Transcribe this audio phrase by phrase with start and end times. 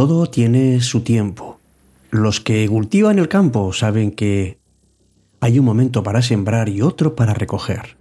[0.00, 1.60] Todo tiene su tiempo.
[2.08, 4.58] Los que cultivan el campo saben que
[5.40, 7.98] hay un momento para sembrar y otro para recoger.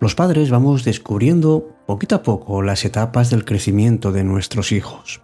[0.00, 5.20] Los padres vamos descubriendo poquito a poco las etapas del crecimiento de nuestros hijos.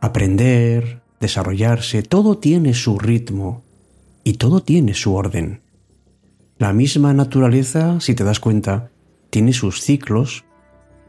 [0.00, 3.62] Aprender, desarrollarse, todo tiene su ritmo
[4.24, 5.60] y todo tiene su orden.
[6.58, 8.90] La misma naturaleza, si te das cuenta,
[9.30, 10.42] tiene sus ciclos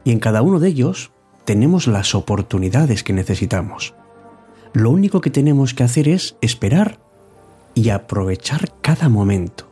[0.04, 1.10] y en cada uno de ellos
[1.44, 3.94] tenemos las oportunidades que necesitamos.
[4.72, 6.98] Lo único que tenemos que hacer es esperar
[7.74, 9.70] y aprovechar cada momento.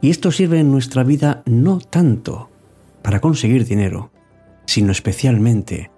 [0.00, 2.50] Y esto sirve en nuestra vida no tanto
[3.02, 4.10] para conseguir dinero,
[4.66, 5.90] sino especialmente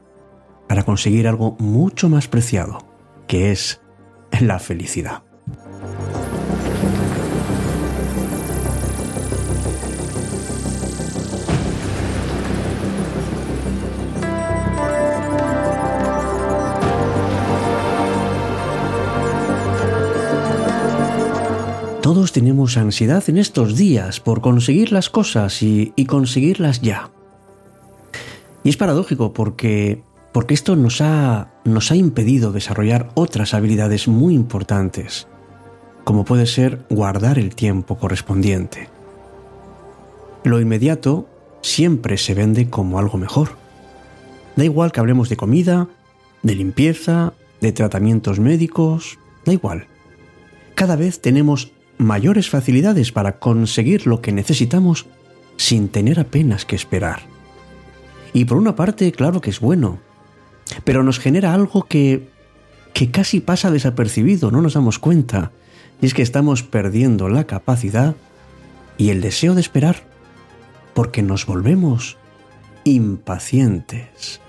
[0.69, 2.79] para conseguir algo mucho más preciado,
[3.27, 3.81] que es
[4.41, 5.26] la felicidad.
[22.33, 27.11] Tenemos ansiedad en estos días por conseguir las cosas y, conseguirlas ya.
[28.65, 30.03] Y es paradójico porque,
[30.33, 35.29] porque esto nos ha, nos ha impedido desarrollar otras habilidades muy importantes,
[36.05, 38.89] como puede ser guardar el tiempo correspondiente.
[40.45, 41.29] Lo inmediato
[41.63, 43.51] siempre se vende como algo mejor.
[44.57, 45.89] Da igual que hablemos de comida,
[46.43, 49.87] de limpieza, de tratamientos médicos, da igual.
[50.75, 55.07] Cada vez tenemos mayores facilidades para conseguir lo que necesitamos
[55.57, 57.23] sin tener apenas que esperar.
[58.33, 59.99] Y por una parte, claro que es bueno,
[60.85, 62.29] pero nos genera algo que,
[62.93, 65.53] que casi pasa desapercibido, no nos damos cuenta,
[66.01, 68.15] y es que estamos perdiendo la capacidad
[68.99, 70.05] y el deseo de esperar,
[70.95, 72.19] porque nos volvemos
[72.85, 74.41] impacientes.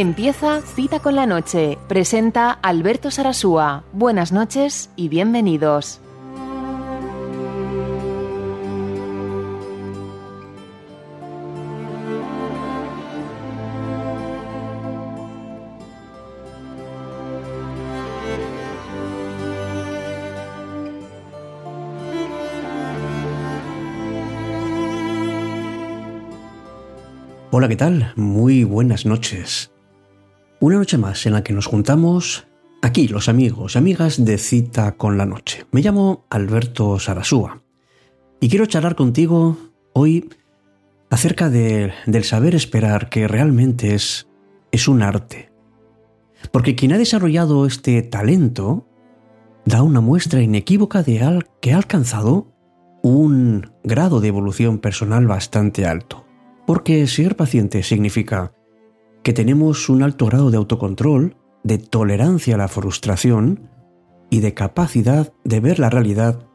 [0.00, 1.76] Empieza Cita con la Noche.
[1.88, 3.82] Presenta Alberto Sarasúa.
[3.92, 6.00] Buenas noches y bienvenidos.
[27.50, 28.12] Hola, ¿qué tal?
[28.14, 29.72] Muy buenas noches.
[30.60, 32.48] Una noche más en la que nos juntamos
[32.82, 35.66] aquí los amigos amigas de Cita con la Noche.
[35.70, 37.62] Me llamo Alberto Sarasúa
[38.40, 39.56] y quiero charlar contigo
[39.92, 40.28] hoy
[41.10, 44.26] acerca del saber esperar que realmente es,
[44.72, 45.52] es un arte.
[46.50, 48.84] Porque quien ha desarrollado este talento
[49.64, 52.52] da una muestra inequívoca de al, que ha alcanzado
[53.04, 56.26] un grado de evolución personal bastante alto.
[56.66, 58.54] Porque ser paciente significa
[59.28, 63.68] que tenemos un alto grado de autocontrol, de tolerancia a la frustración
[64.30, 66.46] y de capacidad de ver la realidad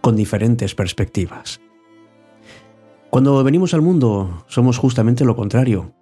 [0.00, 1.60] con diferentes perspectivas.
[3.10, 5.92] Cuando venimos al mundo somos justamente lo contrario,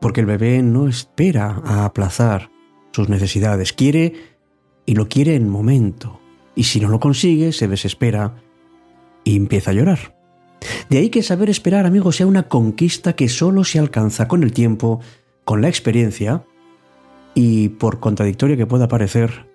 [0.00, 2.52] porque el bebé no espera a aplazar
[2.92, 4.12] sus necesidades, quiere
[4.84, 6.20] y lo quiere en momento,
[6.54, 8.36] y si no lo consigue se desespera
[9.24, 10.15] y empieza a llorar.
[10.88, 14.52] De ahí que saber esperar, amigos, sea una conquista que solo se alcanza con el
[14.52, 15.00] tiempo,
[15.44, 16.44] con la experiencia
[17.34, 19.46] y, por contradictoria que pueda parecer,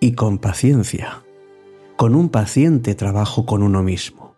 [0.00, 1.22] y con paciencia,
[1.96, 4.34] con un paciente trabajo con uno mismo.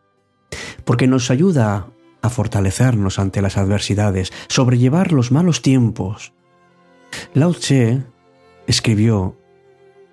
[0.84, 1.88] Porque nos ayuda
[2.22, 6.32] a fortalecernos ante las adversidades, sobrellevar los malos tiempos.
[7.34, 8.02] Lao Tse
[8.66, 9.36] escribió,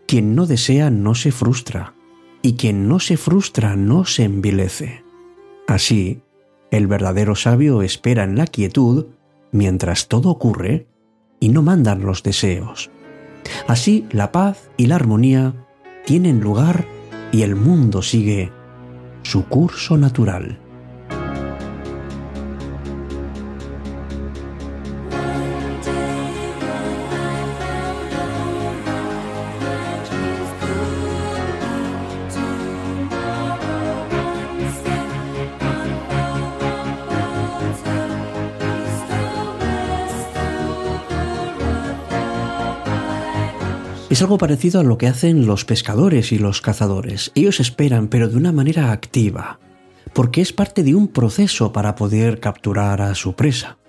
[0.08, 1.94] quien no desea no se frustra,
[2.42, 5.03] y quien no se frustra no se envilece.
[5.74, 6.22] Así,
[6.70, 9.08] el verdadero sabio espera en la quietud
[9.52, 10.86] mientras todo ocurre
[11.40, 12.92] y no mandan los deseos.
[13.68, 15.66] Así la paz y la armonía
[16.06, 16.86] tienen lugar
[17.32, 18.52] y el mundo sigue
[19.24, 20.60] su curso natural.
[44.14, 47.32] Es algo parecido a lo que hacen los pescadores y los cazadores.
[47.34, 49.58] Ellos esperan, pero de una manera activa,
[50.14, 53.80] porque es parte de un proceso para poder capturar a su presa.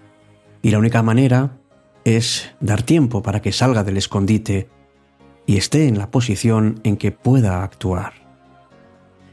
[0.63, 1.59] Y la única manera
[2.07, 4.71] es dar tiempo para que salga del escondite
[5.45, 8.15] y esté en la posición en que pueda actuar.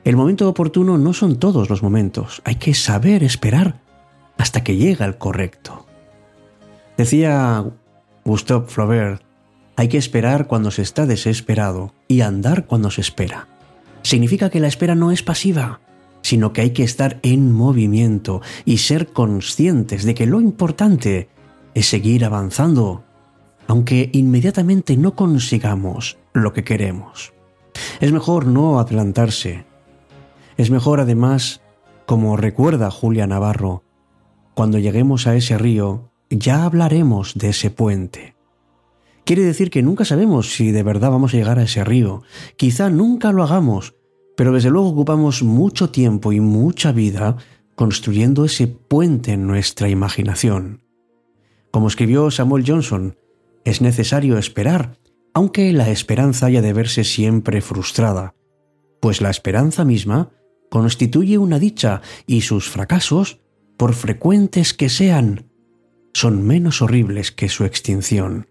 [0.03, 3.79] El momento oportuno no son todos los momentos, hay que saber esperar
[4.37, 5.85] hasta que llega el correcto.
[6.97, 7.63] Decía
[8.25, 9.30] Gustave Flaubert,
[9.75, 13.47] hay que esperar cuando se está desesperado y andar cuando se espera.
[14.03, 15.79] Significa que la espera no es pasiva,
[16.21, 21.29] sino que hay que estar en movimiento y ser conscientes de que lo importante
[21.73, 23.03] es seguir avanzando,
[23.67, 27.33] aunque inmediatamente no consigamos lo que queremos.
[27.99, 29.65] Es mejor no adelantarse.
[30.57, 31.61] Es mejor además,
[32.05, 33.83] como recuerda Julia Navarro,
[34.53, 38.30] cuando lleguemos a ese río, ya hablaremos de ese puente.
[39.31, 42.21] Quiere decir que nunca sabemos si de verdad vamos a llegar a ese río.
[42.57, 43.95] Quizá nunca lo hagamos,
[44.35, 47.37] pero desde luego ocupamos mucho tiempo y mucha vida
[47.75, 50.83] construyendo ese puente en nuestra imaginación.
[51.71, 53.15] Como escribió Samuel Johnson,
[53.63, 54.97] es necesario esperar,
[55.33, 58.35] aunque la esperanza haya de verse siempre frustrada,
[58.99, 60.31] pues la esperanza misma
[60.69, 63.39] constituye una dicha y sus fracasos,
[63.77, 65.49] por frecuentes que sean,
[66.13, 68.50] son menos horribles que su extinción.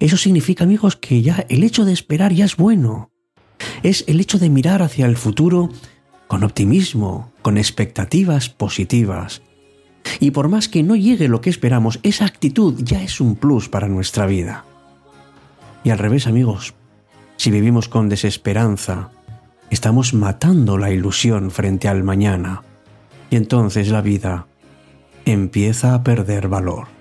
[0.00, 3.10] Eso significa, amigos, que ya el hecho de esperar ya es bueno.
[3.82, 5.68] Es el hecho de mirar hacia el futuro
[6.26, 9.42] con optimismo, con expectativas positivas.
[10.18, 13.68] Y por más que no llegue lo que esperamos, esa actitud ya es un plus
[13.68, 14.64] para nuestra vida.
[15.84, 16.74] Y al revés, amigos,
[17.36, 19.10] si vivimos con desesperanza,
[19.68, 22.62] estamos matando la ilusión frente al mañana.
[23.30, 24.46] Y entonces la vida
[25.26, 26.99] empieza a perder valor.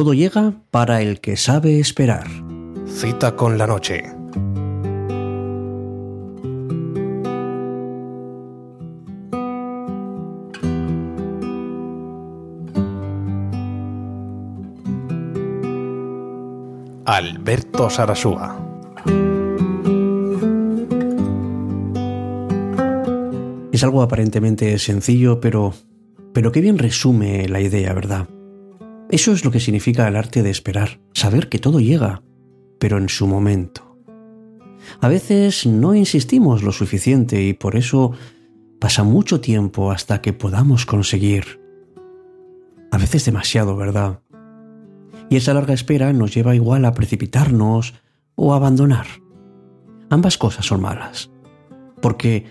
[0.00, 2.26] Todo llega para el que sabe esperar.
[2.86, 4.02] Cita con la noche.
[17.04, 18.58] Alberto Sarasúa.
[23.70, 25.74] Es algo aparentemente sencillo, pero
[26.32, 28.26] pero qué bien resume la idea, ¿verdad?
[29.10, 32.22] Eso es lo que significa el arte de esperar, saber que todo llega,
[32.78, 33.98] pero en su momento.
[35.00, 38.12] A veces no insistimos lo suficiente y por eso
[38.78, 41.60] pasa mucho tiempo hasta que podamos conseguir.
[42.92, 44.20] A veces demasiado, ¿verdad?
[45.28, 47.94] Y esa larga espera nos lleva igual a precipitarnos
[48.36, 49.06] o a abandonar.
[50.08, 51.30] Ambas cosas son malas,
[52.00, 52.46] porque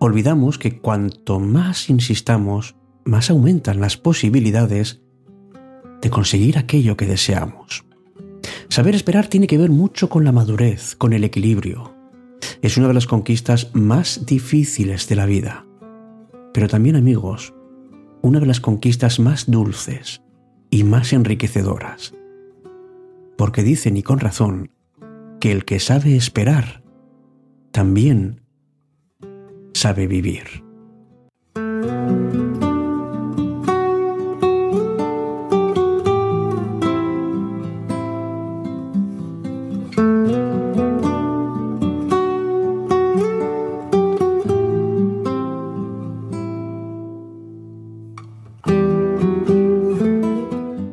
[0.00, 5.02] olvidamos que cuanto más insistamos, más aumentan las posibilidades
[6.00, 7.84] de conseguir aquello que deseamos.
[8.68, 11.94] Saber esperar tiene que ver mucho con la madurez, con el equilibrio.
[12.62, 15.66] Es una de las conquistas más difíciles de la vida.
[16.52, 17.54] Pero también, amigos,
[18.22, 20.22] una de las conquistas más dulces
[20.70, 22.14] y más enriquecedoras.
[23.36, 24.70] Porque dicen, y con razón,
[25.40, 26.82] que el que sabe esperar,
[27.72, 28.42] también
[29.72, 30.69] sabe vivir.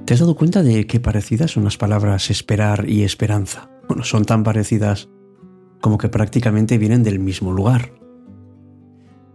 [0.07, 3.69] ¿Te has dado cuenta de qué parecidas son las palabras esperar y esperanza?
[3.89, 5.09] Bueno, son tan parecidas
[5.81, 7.91] como que prácticamente vienen del mismo lugar.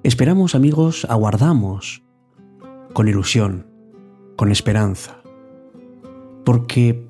[0.02, 2.05] Esperamos, amigos, aguardamos,
[2.95, 3.67] con ilusión,
[4.35, 5.21] con esperanza.
[6.43, 7.07] Porque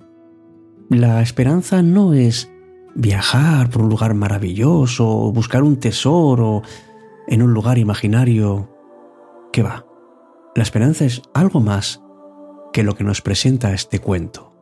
[0.90, 2.50] la esperanza no es
[2.96, 6.62] viajar por un lugar maravilloso, buscar un tesoro
[7.28, 8.68] en un lugar imaginario.
[9.52, 9.86] ¿Qué va?
[10.56, 12.01] La esperanza es algo más
[12.72, 14.52] que lo que nos presenta este cuento.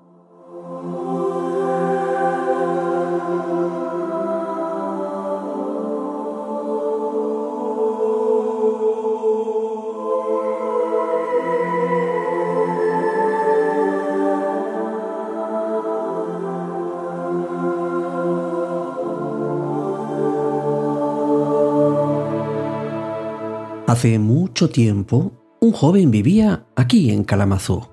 [23.87, 27.89] Hace mucho tiempo Un joven vivía aquí en Kalamazoo.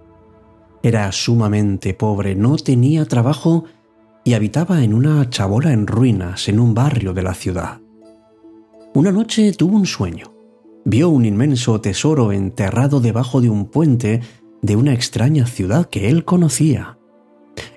[0.83, 3.65] Era sumamente pobre, no tenía trabajo
[4.23, 7.79] y habitaba en una chabola en ruinas en un barrio de la ciudad.
[8.93, 10.33] Una noche tuvo un sueño.
[10.85, 14.21] Vio un inmenso tesoro enterrado debajo de un puente
[14.61, 16.97] de una extraña ciudad que él conocía.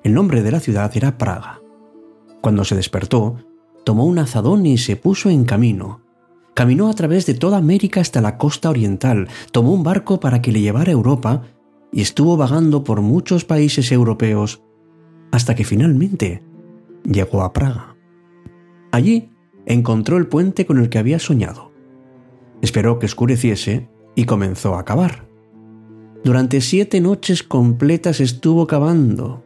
[0.03, 1.61] El nombre de la ciudad era Praga.
[2.41, 3.37] Cuando se despertó,
[3.85, 6.01] tomó un azadón y se puso en camino.
[6.55, 10.53] Caminó a través de toda América hasta la costa oriental, tomó un barco para que
[10.53, 11.43] le llevara a Europa
[11.93, 14.63] y estuvo vagando por muchos países europeos
[15.33, 16.43] hasta que finalmente
[17.05, 17.97] llegó a Praga.
[18.93, 19.31] Allí
[19.67, 21.73] encontró el puente con el que había soñado.
[22.63, 25.29] Esperó que oscureciese y comenzó a cavar.
[26.25, 29.45] Durante siete noches completas estuvo cavando.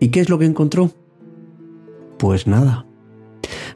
[0.00, 0.90] ¿Y qué es lo que encontró?
[2.18, 2.86] Pues nada.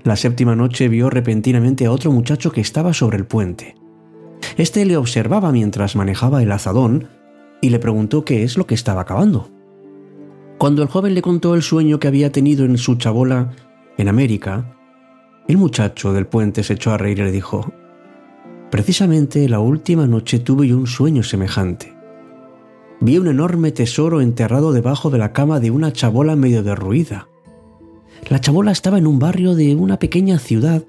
[0.02, 3.76] La séptima noche vio repentinamente a otro muchacho que estaba sobre el puente.
[4.56, 7.08] Este le observaba mientras manejaba el azadón
[7.62, 9.48] y le preguntó qué es lo que estaba cavando.
[10.58, 13.52] Cuando el joven le contó el sueño que había tenido en su chabola
[13.96, 14.76] en América,
[15.48, 17.72] el muchacho del puente se echó a reír y le dijo,
[18.70, 21.94] Precisamente la última noche tuve un sueño semejante.
[23.00, 27.28] Vi un enorme tesoro enterrado debajo de la cama de una chabola medio derruida.
[28.28, 30.84] La chabola estaba en un barrio de una pequeña ciudad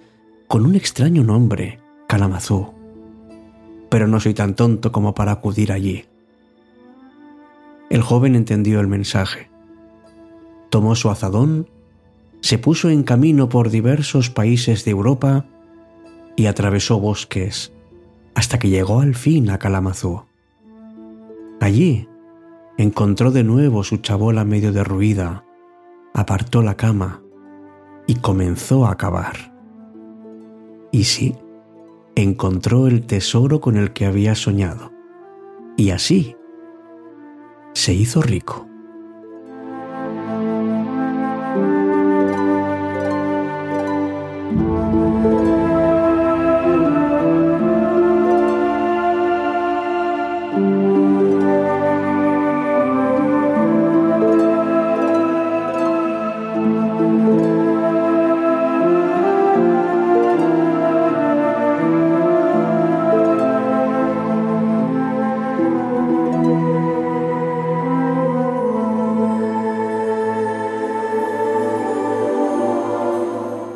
[0.48, 2.74] con un extraño nombre, Kalamazoo.
[3.89, 6.06] Pero no soy tan tonto como para acudir allí.
[7.94, 9.52] El joven entendió el mensaje.
[10.72, 11.70] Tomó su azadón,
[12.42, 15.46] se puso en camino por diversos países de Europa
[16.36, 17.72] y atravesó bosques
[18.34, 20.26] hasta que llegó al fin a Kalamazoo.
[21.62, 22.08] Allí
[22.80, 25.46] encontró de nuevo su chabola medio derruida,
[26.16, 27.22] apartó la cama
[28.08, 29.54] y comenzó a cavar.
[30.92, 31.36] Y sí,
[32.16, 34.92] encontró el tesoro con el que había soñado.
[35.78, 36.36] Y así
[37.74, 38.73] se hizo rico.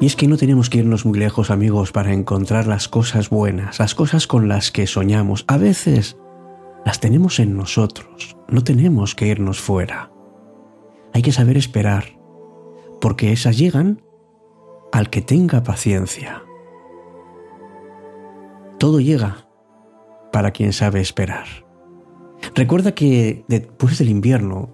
[0.08, 3.94] Es que no tenemos que irnos muy lejos, amigos, para encontrar las cosas buenas, las
[3.94, 5.44] cosas con las que soñamos.
[5.50, 6.18] A veces
[6.86, 10.10] las tenemos en nosotros, no tenemos que irnos fuera.
[11.14, 12.18] Hay que saber esperar,
[13.02, 14.02] porque esas llegan
[14.94, 16.42] al que tenga paciencia.
[18.80, 19.50] Todo llega
[20.32, 21.48] para quien sabe esperar.
[22.56, 24.70] Recuerda que después del invierno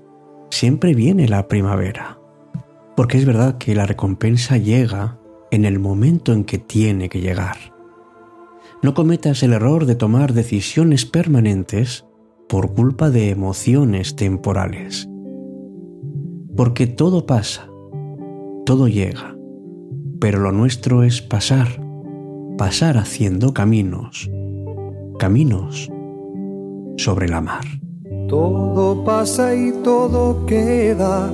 [0.51, 2.19] siempre viene la primavera.
[2.95, 5.17] Porque es verdad que la recompensa llega
[5.53, 7.57] en el momento en que tiene que llegar.
[8.81, 12.05] No cometas el error de tomar decisiones permanentes
[12.49, 15.07] por culpa de emociones temporales.
[16.57, 17.69] Porque todo pasa,
[18.65, 19.37] todo llega,
[20.19, 21.67] pero lo nuestro es pasar,
[22.57, 24.31] pasar haciendo caminos,
[25.19, 25.87] caminos
[26.97, 27.65] sobre la mar.
[28.27, 31.31] Todo pasa y todo queda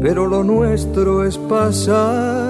[0.00, 2.49] pero lo nuestro es pasar,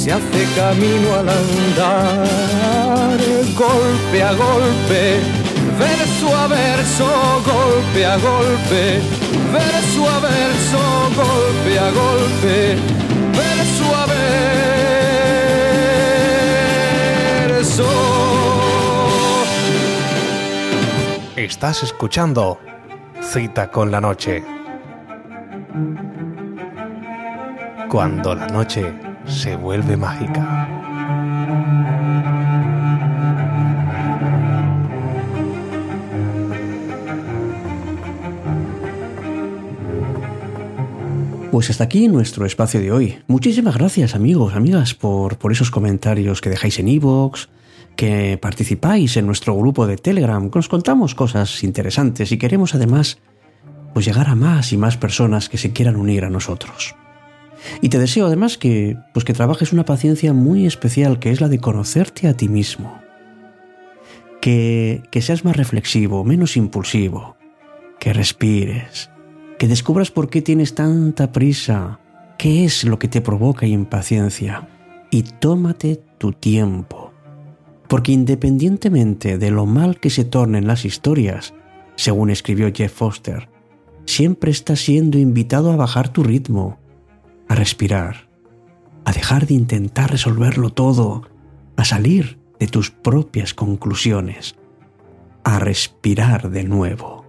[0.00, 3.18] se hace camino al andar,
[3.54, 5.20] golpe a golpe,
[5.78, 7.06] verso a verso,
[7.44, 9.02] golpe a golpe,
[9.52, 10.78] verso a verso,
[11.14, 12.78] golpe a golpe,
[13.36, 14.06] verso a
[17.50, 17.88] verso.
[21.36, 22.58] Estás escuchando
[23.20, 24.42] Cita con la Noche.
[27.90, 30.68] Cuando la noche se vuelve mágica.
[41.50, 43.18] Pues hasta aquí nuestro espacio de hoy.
[43.26, 47.48] Muchísimas gracias amigos, amigas, por, por esos comentarios que dejáis en iVoox,
[47.96, 53.18] que participáis en nuestro grupo de Telegram, que nos contamos cosas interesantes y queremos además
[53.92, 56.94] pues llegar a más y más personas que se quieran unir a nosotros.
[57.80, 61.48] Y te deseo además que pues que trabajes una paciencia muy especial que es la
[61.48, 63.00] de conocerte a ti mismo.
[64.40, 67.36] Que, que seas más reflexivo, menos impulsivo,
[67.98, 69.10] que respires,
[69.58, 72.00] que descubras por qué tienes tanta prisa,
[72.38, 74.66] qué es lo que te provoca impaciencia
[75.10, 77.12] y tómate tu tiempo.
[77.86, 81.52] Porque independientemente de lo mal que se tornen las historias,
[81.96, 83.50] según escribió Jeff Foster,
[84.06, 86.79] siempre estás siendo invitado a bajar tu ritmo,
[87.50, 88.28] a respirar,
[89.04, 91.28] a dejar de intentar resolverlo todo,
[91.76, 94.54] a salir de tus propias conclusiones,
[95.42, 97.19] a respirar de nuevo.